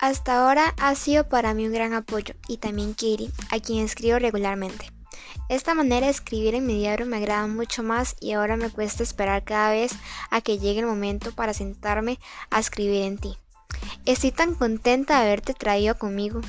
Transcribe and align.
Hasta 0.00 0.40
ahora 0.40 0.74
ha 0.78 0.94
sido 0.94 1.28
para 1.28 1.52
mí 1.52 1.66
un 1.66 1.74
gran 1.74 1.92
apoyo 1.92 2.34
y 2.48 2.56
también 2.56 2.94
Kiri, 2.94 3.30
a 3.50 3.60
quien 3.60 3.84
escribo 3.84 4.18
regularmente. 4.18 4.90
Esta 5.50 5.74
manera 5.74 6.06
de 6.06 6.12
escribir 6.12 6.54
en 6.54 6.66
mi 6.66 6.78
diario 6.78 7.04
me 7.04 7.18
agrada 7.18 7.46
mucho 7.46 7.82
más 7.82 8.16
y 8.18 8.32
ahora 8.32 8.56
me 8.56 8.70
cuesta 8.70 9.02
esperar 9.02 9.44
cada 9.44 9.72
vez 9.72 9.92
a 10.30 10.40
que 10.40 10.58
llegue 10.58 10.80
el 10.80 10.86
momento 10.86 11.32
para 11.32 11.52
sentarme 11.52 12.18
a 12.50 12.60
escribir 12.60 13.02
en 13.02 13.18
ti. 13.18 13.36
Estoy 14.06 14.30
tan 14.30 14.54
contenta 14.54 15.18
de 15.18 15.26
haberte 15.26 15.52
traído 15.52 15.98
conmigo. 15.98 16.40